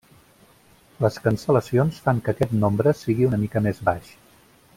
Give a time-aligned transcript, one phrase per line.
[1.05, 4.11] Les cancel·lacions fan que aquest nombre sigui una mica més baix.